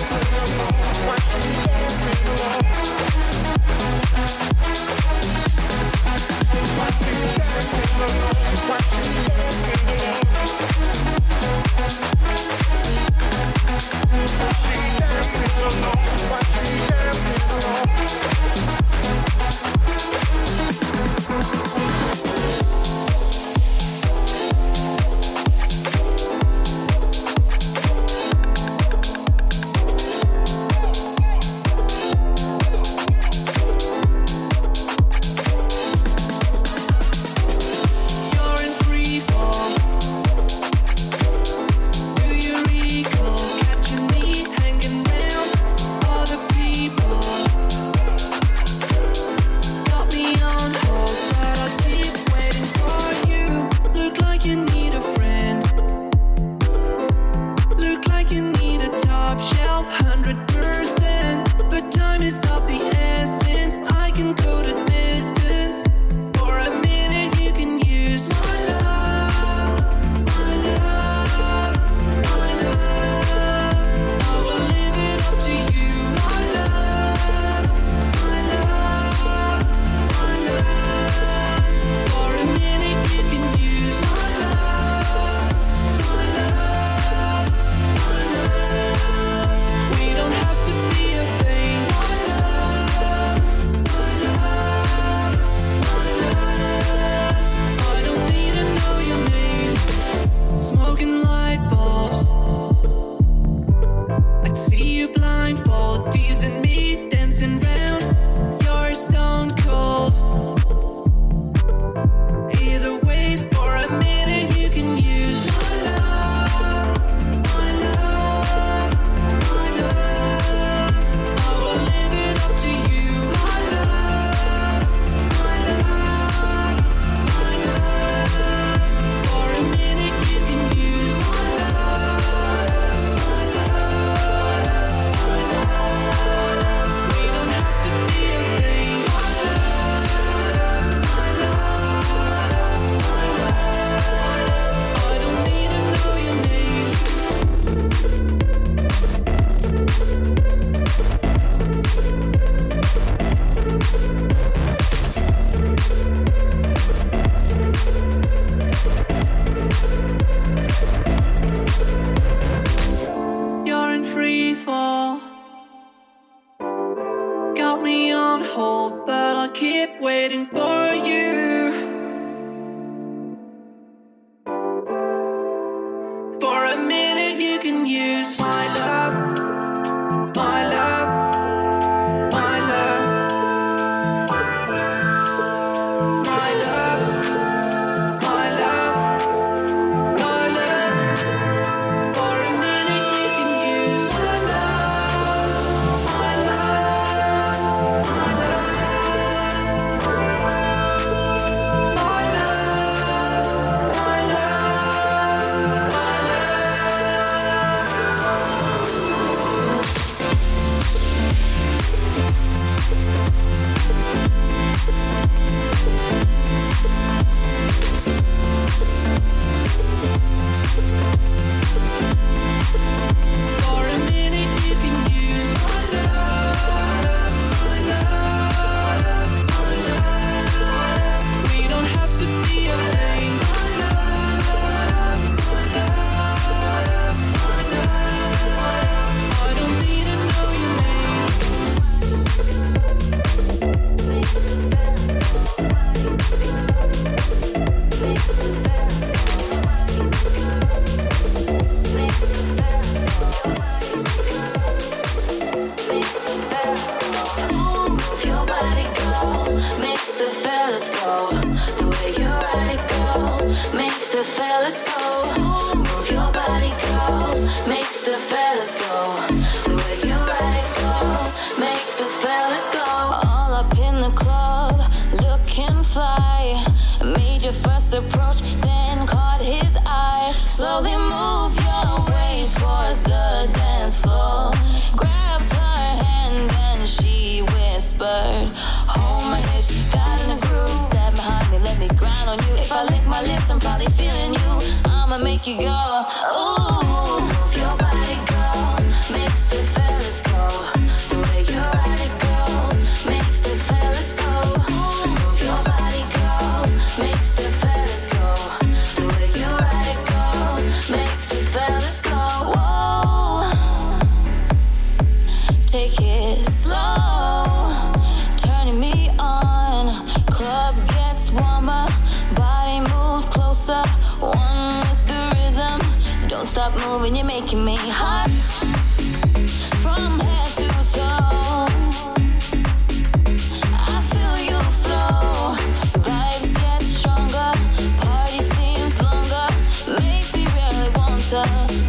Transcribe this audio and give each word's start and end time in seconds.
fly 0.00 0.30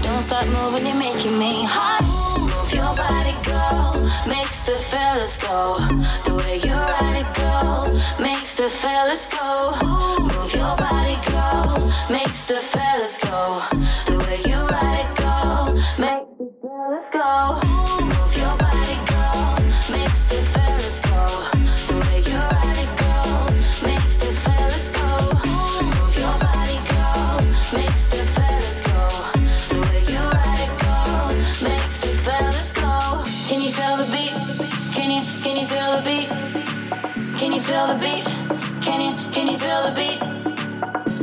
Don't 0.03 0.21
stop 0.21 0.45
moving, 0.47 0.85
you're 0.85 0.95
making 0.95 1.37
me 1.37 1.63
hot. 1.65 2.03
Move 2.39 2.73
your 2.73 2.93
body, 2.95 3.35
girl, 3.43 4.01
makes 4.27 4.61
the 4.61 4.75
fellas 4.75 5.37
go. 5.37 5.77
The 6.25 6.35
way 6.35 6.57
you 6.57 6.73
ride 6.73 7.23
it, 7.23 7.33
girl, 7.35 7.93
makes 8.19 8.53
the 8.55 8.69
fellas 8.69 9.25
go. 9.27 9.71
Move 10.21 10.53
your 10.53 10.75
body, 10.77 11.17
girl, 11.29 11.91
makes 12.09 12.45
the 12.45 12.55
fellas 12.55 13.17
go. 13.17 13.61
The 14.07 14.17
way 14.25 14.39
you 14.49 14.59
ride 14.67 15.05
it, 15.05 15.17
girl, 15.17 15.73
makes 15.97 16.31
the 16.37 16.49
fellas 16.61 17.07
go. 17.13 17.70
feel 39.71 39.83
the 39.83 39.95
beat? 39.95 40.19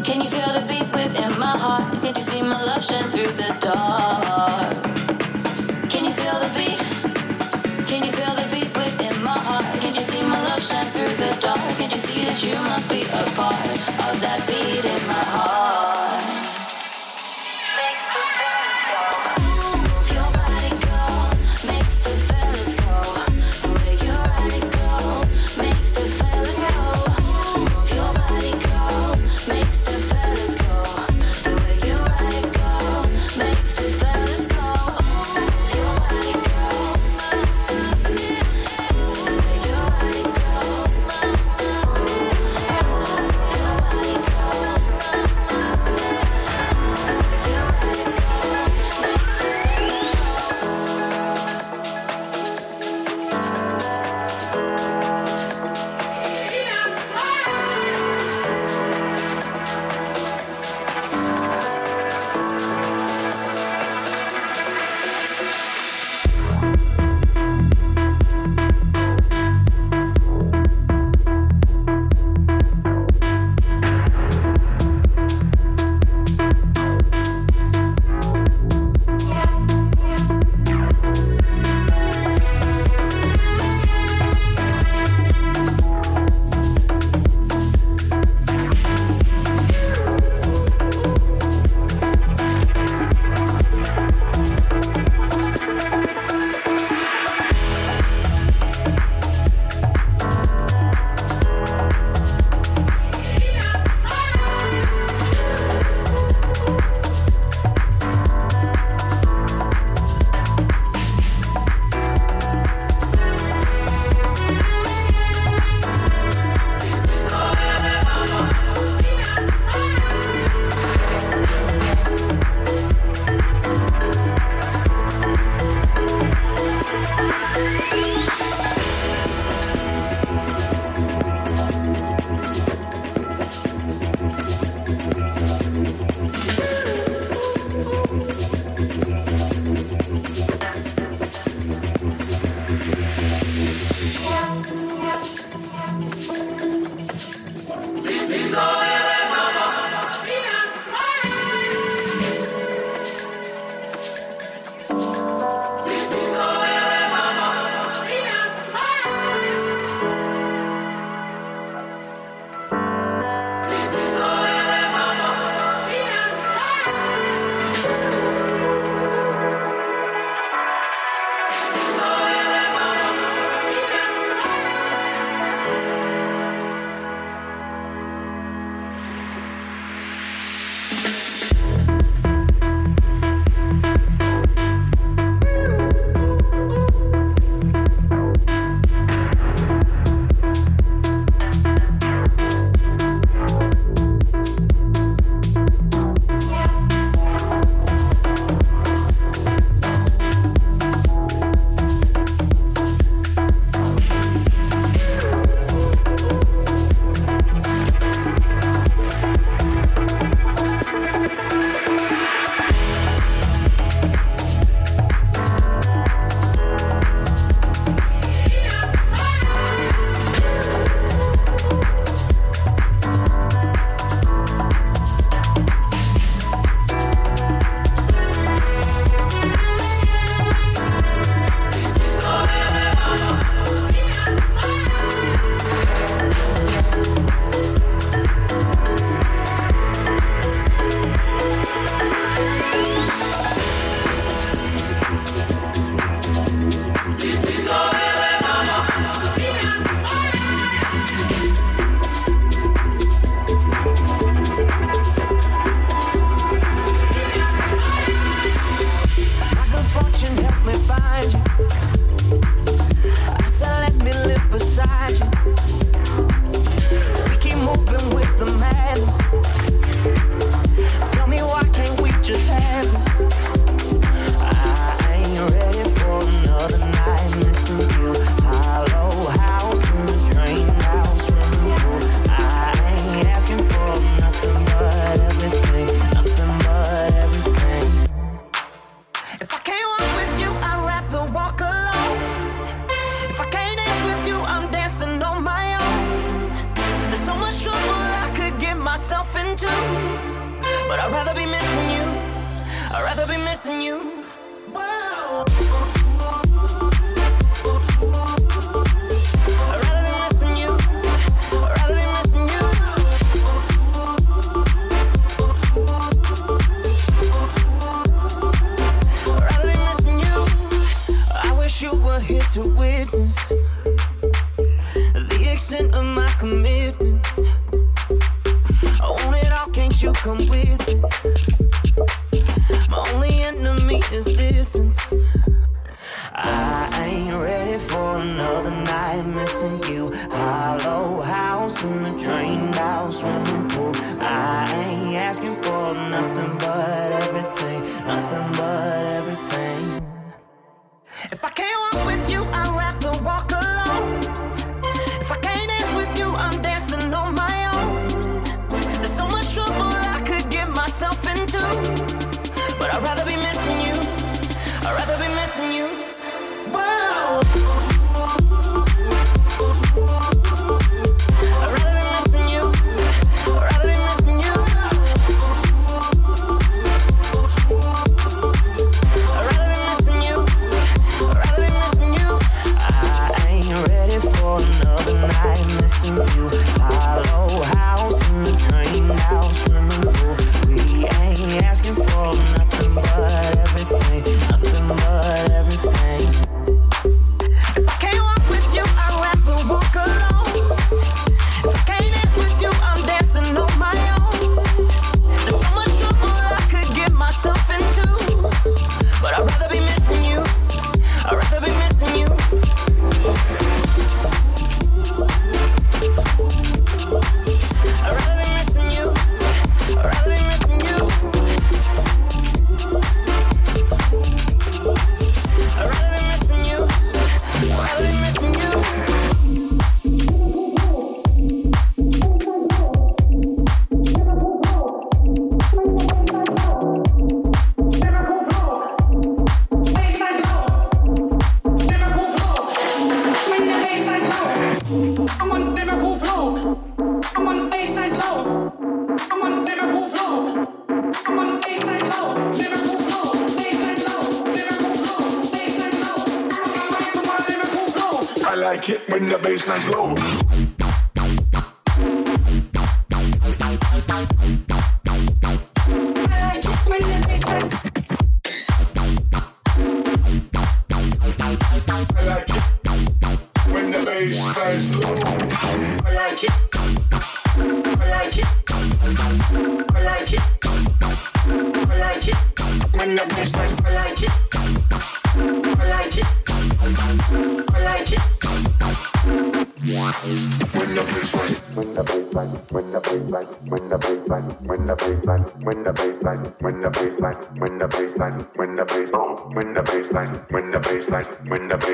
Can 0.04 0.22
you 0.22 0.28
feel 0.28 0.52
the 0.58 0.64
beat 0.66 0.90
within 0.92 1.38
my 1.38 1.54
heart? 1.58 2.00
Can't 2.00 2.16
you 2.16 2.22
see 2.22 2.40
my 2.40 2.62
love 2.64 2.82
shine 2.82 3.10
through 3.10 3.32
the 3.42 3.50
door? 3.60 4.37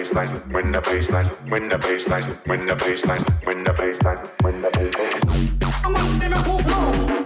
bass 0.05 0.15
lines, 0.15 0.53
when 0.53 0.73
the 0.73 0.81
bass 0.81 1.09
lines, 1.09 1.29
when 1.49 1.69
the 1.69 1.79
bass 1.79 2.07
lines, 2.07 2.27
when 2.47 2.67
the 2.67 2.75
bass 2.77 3.05
lines, 3.05 3.25
when 3.45 3.65
the 3.65 3.73
bass 3.73 4.03
lines, 4.03 4.29
when 4.43 4.63
the 4.63 4.71
bass 4.71 5.25
lines. 5.25 5.53
I'm 5.85 5.97
on 5.97 6.19
Liverpool 6.19 6.59
floors. 6.59 7.24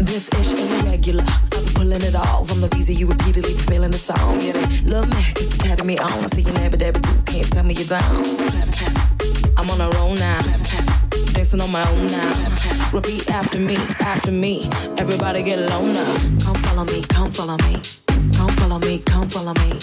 This 0.00 0.28
ish 0.40 0.58
ain't. 0.58 0.70
I've 1.20 1.50
been 1.50 1.74
pulling 1.74 2.02
it 2.02 2.14
off. 2.14 2.50
I'm 2.50 2.60
the 2.60 2.68
reason 2.74 2.96
you 2.96 3.06
repeatedly 3.06 3.54
be 3.54 3.60
feeling 3.60 3.90
the 3.90 3.98
song. 3.98 4.40
Yeah, 4.40 4.52
they 4.52 4.90
love 4.90 5.08
me, 5.08 5.16
it's 5.36 5.84
me 5.84 5.98
on. 5.98 6.24
I 6.24 6.26
see 6.28 6.42
you 6.42 6.52
never, 6.52 6.76
never 6.76 6.98
do. 6.98 7.10
Can't 7.26 7.50
tell 7.50 7.64
me 7.64 7.74
you're 7.74 7.86
down. 7.86 8.24
I'm 9.56 9.70
on 9.70 9.80
a 9.80 9.88
roll 9.96 10.14
now. 10.14 10.40
Dancing 11.32 11.60
on 11.60 11.70
my 11.70 11.88
own 11.90 12.06
now. 12.06 12.90
Repeat 12.92 13.30
after 13.30 13.58
me, 13.58 13.76
after 14.00 14.32
me. 14.32 14.68
Everybody 14.98 15.42
get 15.42 15.58
low 15.70 15.86
now. 15.86 16.14
Come 16.44 16.56
follow 16.66 16.84
me, 16.84 17.02
come 17.08 17.30
follow 17.30 17.56
me. 17.68 17.80
Come 18.36 18.50
follow 18.56 18.78
me, 18.80 18.98
come 18.98 19.28
follow 19.28 19.54
me. 19.54 19.78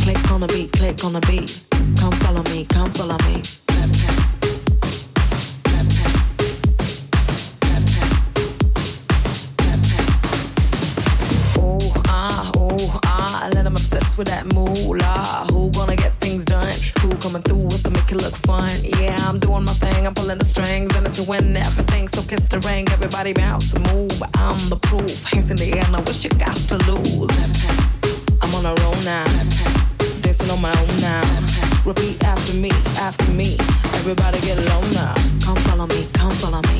Click 0.00 0.30
on 0.30 0.40
the 0.40 0.46
beat, 0.46 0.72
click 0.72 1.04
on 1.04 1.12
the 1.14 1.20
beat. 1.20 1.64
Come 1.98 2.12
follow 2.20 2.42
me, 2.44 2.64
come 2.66 2.90
follow 2.90 3.16
me. 3.26 3.59
With 14.16 14.28
that 14.28 14.46
moolah. 14.54 15.46
Who 15.52 15.70
gonna 15.70 15.96
get 15.96 16.12
things 16.20 16.44
done? 16.44 16.74
Who 17.00 17.08
coming 17.16 17.42
through 17.42 17.66
us 17.68 17.82
to 17.84 17.90
make 17.90 18.10
it 18.10 18.16
look 18.22 18.34
fun? 18.34 18.70
Yeah, 18.82 19.16
I'm 19.28 19.38
doing 19.38 19.64
my 19.64 19.72
thing. 19.72 20.06
I'm 20.06 20.14
pulling 20.14 20.38
the 20.38 20.44
strings 20.44 20.94
and 20.96 21.06
it's 21.06 21.26
win 21.28 21.56
everything. 21.56 22.08
So 22.08 22.22
kiss 22.22 22.48
the 22.48 22.60
ring, 22.60 22.86
everybody 22.90 23.32
bounce 23.32 23.76
move. 23.78 24.22
I'm 24.34 24.58
the 24.68 24.76
proof. 24.76 25.24
Hands 25.30 25.50
in 25.50 25.56
the 25.56 25.72
air, 25.76 25.84
now 25.90 26.00
what 26.00 26.22
you 26.24 26.30
got 26.30 26.56
to 26.70 26.76
lose? 26.90 27.30
I'm 28.42 28.54
on 28.54 28.64
a 28.66 28.74
roll 28.82 28.96
now, 29.04 29.24
dancing 30.22 30.50
on 30.50 30.60
my 30.60 30.72
own 30.72 30.94
now. 31.00 31.24
Repeat 31.84 32.22
after 32.24 32.54
me, 32.56 32.70
after 32.98 33.30
me. 33.32 33.56
Everybody 34.00 34.40
get 34.40 34.58
low 34.70 34.82
now. 34.92 35.14
Come 35.44 35.58
follow 35.68 35.86
me, 35.86 36.08
come 36.12 36.32
follow 36.32 36.62
me. 36.62 36.78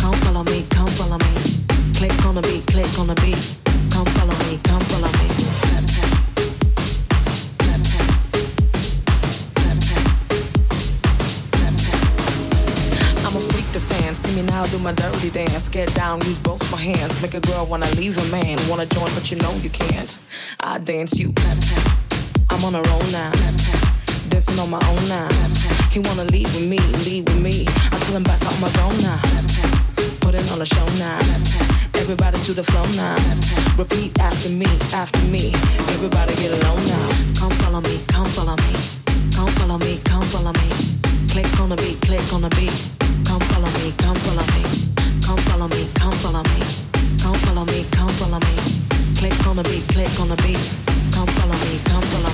Come 0.00 0.14
follow 0.24 0.44
me, 0.44 0.64
come 0.70 0.88
follow 0.98 1.18
me. 1.18 1.32
Click 1.94 2.14
on 2.26 2.34
the 2.34 2.42
beat, 2.42 2.66
click 2.66 2.98
on 2.98 3.06
the 3.08 3.16
beat. 3.22 3.58
Come 3.90 4.06
follow 4.16 4.36
me, 4.46 4.58
come 4.64 4.82
follow 4.82 5.12
me. 5.20 5.29
See 14.20 14.34
me 14.36 14.42
now 14.42 14.64
do 14.66 14.78
my 14.78 14.92
dirty 14.92 15.30
dance. 15.30 15.70
Get 15.70 15.94
down, 15.94 16.20
use 16.26 16.38
both 16.40 16.60
my 16.70 16.76
hands. 16.76 17.22
Make 17.22 17.32
a 17.32 17.40
girl 17.40 17.64
wanna 17.64 17.88
leave 17.94 18.18
a 18.18 18.24
man. 18.30 18.58
Wanna 18.68 18.84
join, 18.84 19.08
but 19.14 19.30
you 19.30 19.38
know 19.38 19.52
you 19.64 19.70
can't. 19.70 20.18
I 20.60 20.76
dance 20.76 21.18
you. 21.18 21.32
I'm 22.50 22.62
on 22.62 22.74
a 22.74 22.82
roll 22.82 23.06
now. 23.10 23.32
Dancing 24.28 24.58
on 24.58 24.68
my 24.68 24.82
own 24.92 25.02
now. 25.08 25.26
He 25.90 26.00
wanna 26.00 26.24
leave 26.24 26.52
with 26.54 26.68
me, 26.68 26.78
leave 27.08 27.24
with 27.24 27.40
me. 27.40 27.64
I 27.66 27.96
tell 28.04 28.16
him 28.16 28.22
back 28.22 28.44
on 28.44 28.60
my 28.60 28.68
zone 28.76 28.98
now. 29.00 29.20
Putting 30.20 30.46
on 30.50 30.60
a 30.60 30.66
show 30.66 30.86
now. 30.98 31.18
Everybody 31.94 32.38
to 32.40 32.52
the 32.52 32.62
flow 32.62 32.84
now. 33.00 33.16
Repeat 33.78 34.18
after 34.20 34.50
me, 34.50 34.68
after 34.92 35.22
me. 35.32 35.54
Everybody 35.96 36.34
get 36.36 36.52
alone 36.60 36.84
now. 36.84 37.08
Come 37.40 37.52
follow 37.62 37.80
me, 37.80 37.98
come 38.06 38.26
follow 38.36 38.56
me. 38.56 38.72
Come 39.32 39.48
follow 39.56 39.78
me, 39.78 39.98
come 40.04 40.22
follow 40.24 40.52
me. 40.52 40.68
Click 41.32 41.60
on 41.60 41.70
the 41.70 41.76
beat, 41.76 41.98
click 42.02 42.32
on 42.34 42.42
the 42.42 42.50
beat. 42.50 43.00
Come 43.30 43.38
follow 43.42 43.70
me, 43.78 43.92
come 43.96 44.16
follow 44.16 44.42
me. 44.42 44.62
Come 45.22 45.38
follow 45.38 45.68
me, 45.68 45.88
come 45.94 46.12
follow 46.14 46.42
me. 46.42 46.60
Come 47.22 47.36
follow 47.36 47.64
me, 47.64 47.86
come 47.92 48.08
follow 48.08 48.40
me. 48.40 48.56
Click 49.14 49.46
on 49.46 49.54
the 49.54 49.62
beat, 49.62 49.86
click 49.86 50.20
on 50.20 50.28
the 50.30 50.36
beat. 50.42 50.58
Come 51.12 51.28
follow 51.28 51.54
me, 51.54 51.78
come 51.84 52.02
follow 52.02 52.24
me. 52.24 52.29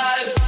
side. 0.00 0.39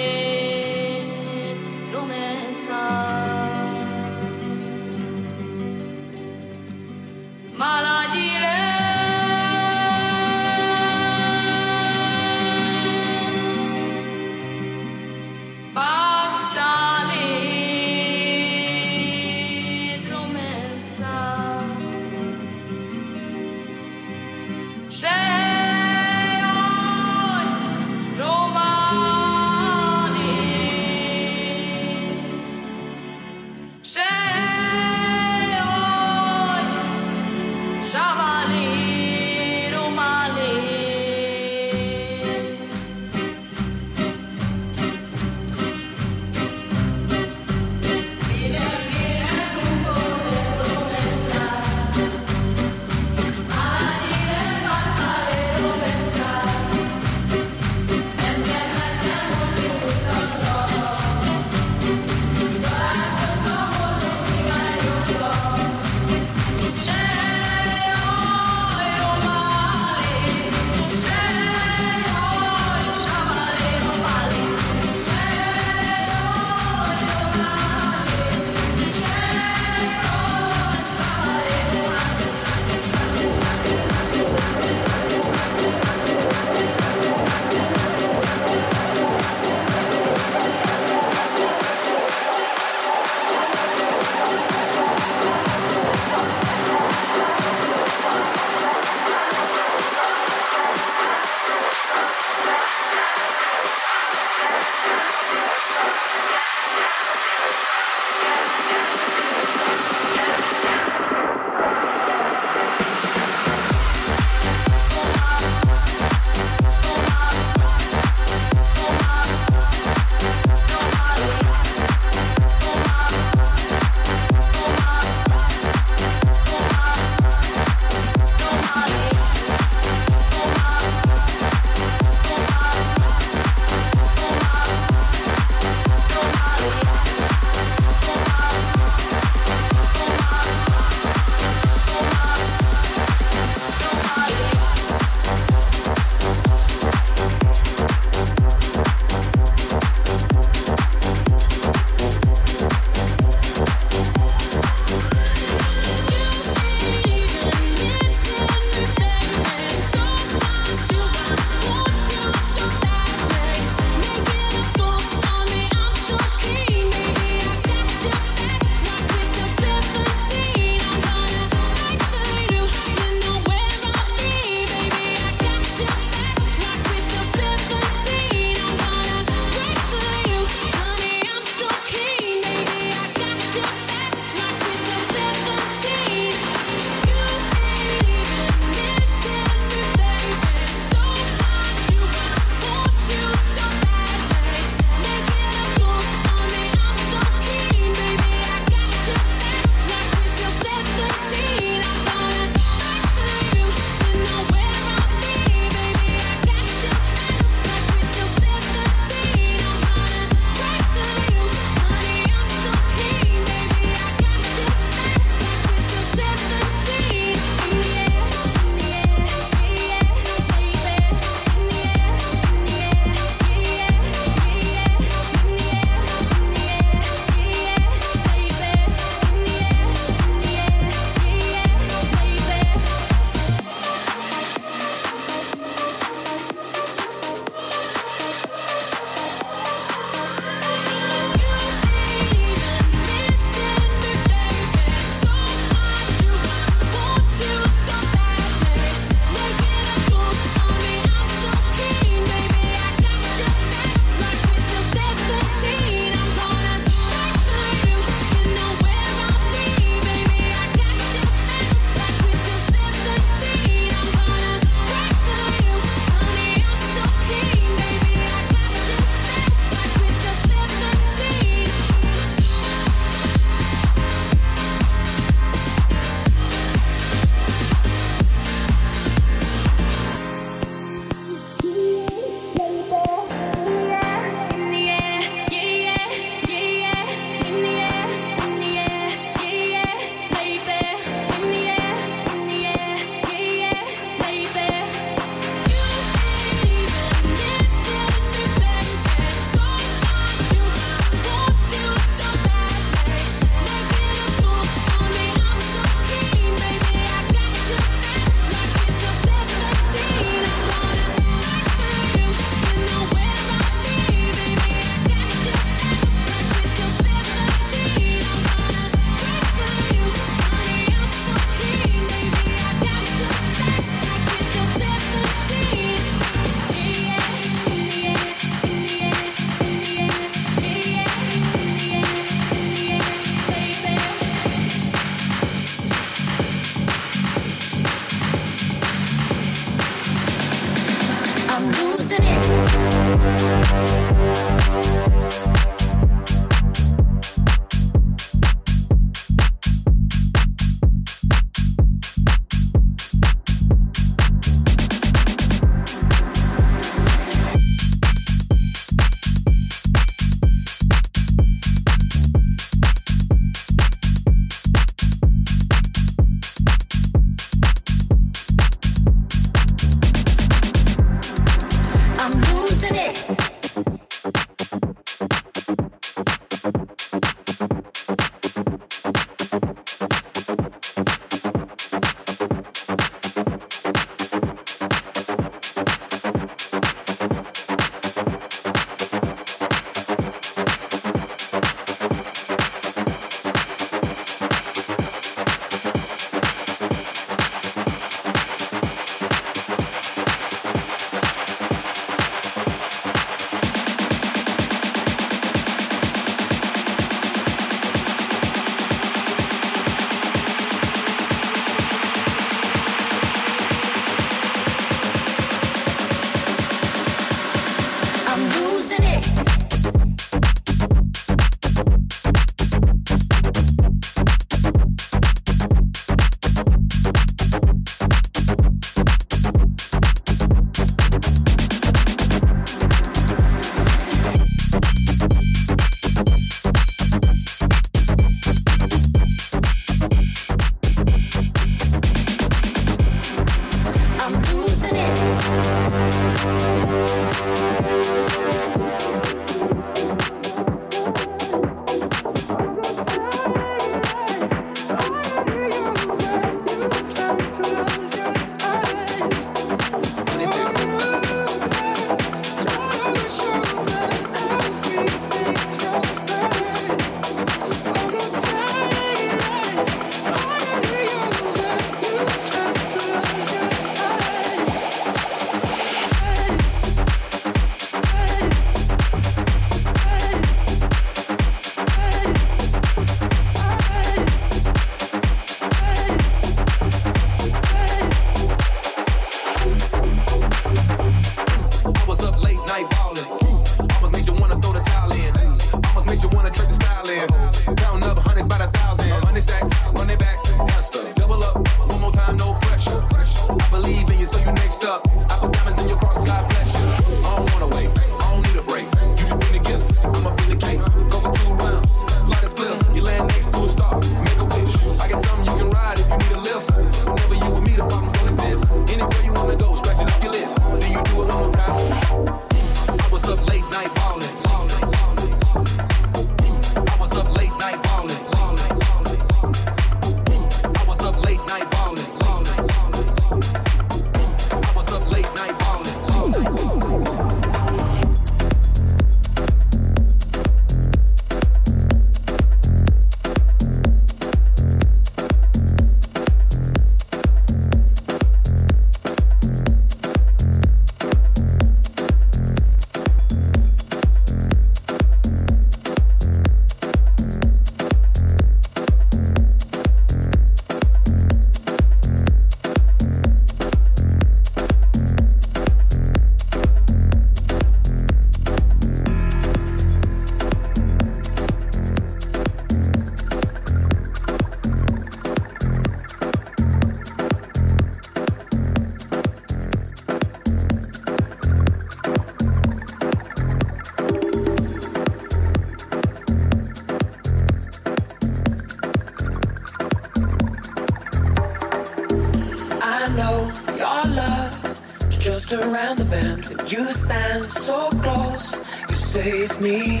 Save 599.22 599.60
me 599.62 600.00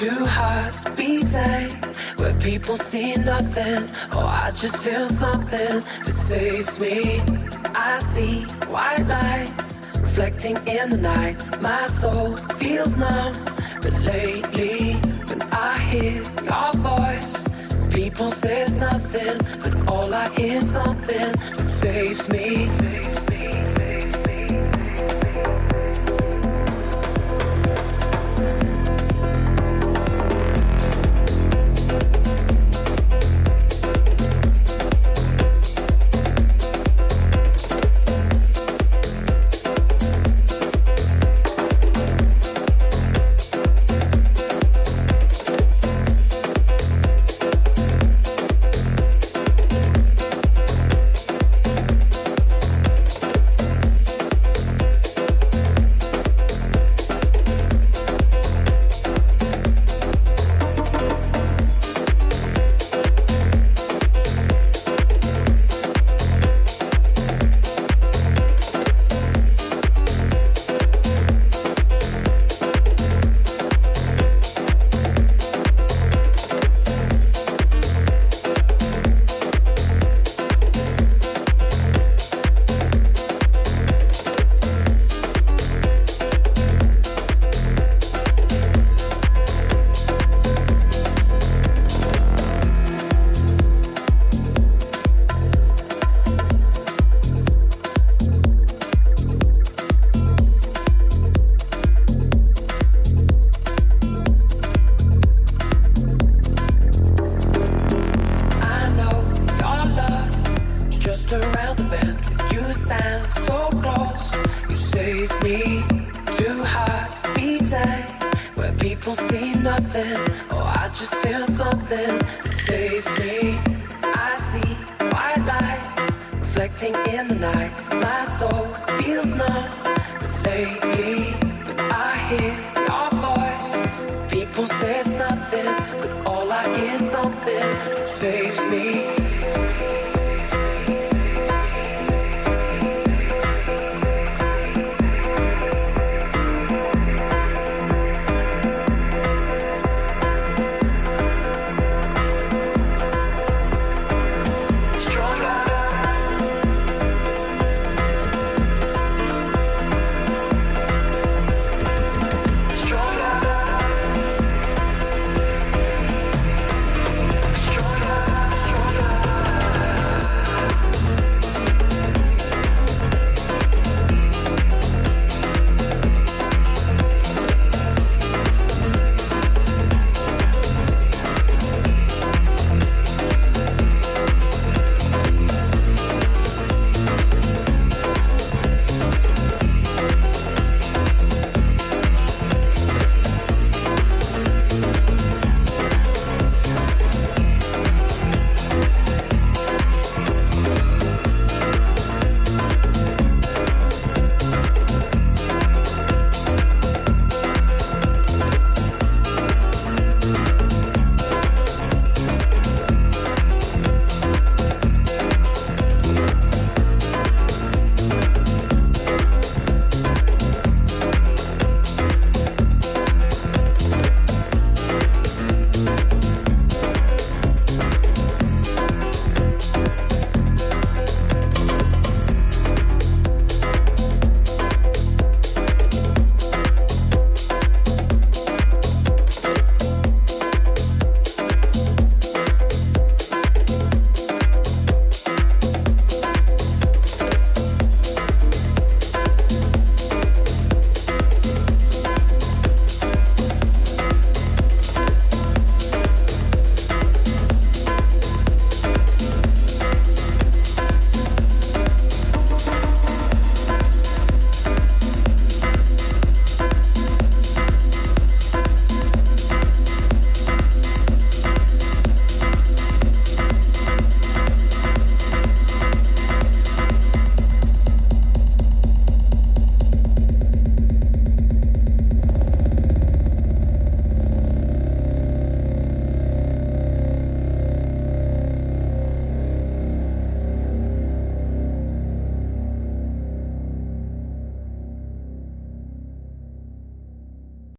to 0.00 0.10
hearts 0.24 0.88
beat 0.96 1.30
where 2.16 2.32
people 2.40 2.76
see 2.76 3.14
nothing. 3.22 3.84
Oh, 4.14 4.24
I 4.26 4.52
just 4.52 4.78
feel 4.78 5.04
something 5.04 5.80
that 6.04 6.06
saves 6.06 6.80
me. 6.80 7.20
I 7.74 7.98
see 7.98 8.40
white 8.72 9.04
lights 9.06 9.82
reflecting 10.00 10.56
in 10.56 10.88
the 10.88 11.00
night. 11.02 11.44
My 11.60 11.84
soul 11.84 12.36
feels 12.56 12.96
numb, 12.96 13.34
but 13.82 13.92
lately 14.00 14.94
when 15.28 15.42
I 15.52 15.78
hear 15.80 16.22
your 16.48 16.72
voice, 16.80 17.46
people 17.94 18.28
says 18.28 18.78
nothing, 18.78 19.36
but 19.62 19.92
all 19.92 20.14
I 20.14 20.26
hear 20.38 20.56
is 20.56 20.70
something 20.70 21.32
that 21.32 21.68
saves 21.68 22.30
me. 22.30 22.93